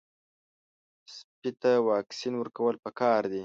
[1.15, 3.39] سپي ته واکسین ورکول پکار دي.